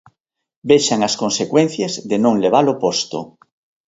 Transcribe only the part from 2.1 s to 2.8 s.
non levalo